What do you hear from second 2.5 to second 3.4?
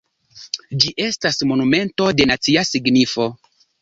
signifo.